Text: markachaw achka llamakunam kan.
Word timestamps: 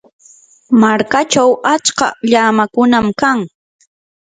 markachaw 0.81 1.51
achka 1.73 2.07
llamakunam 2.31 3.07
kan. 3.19 3.39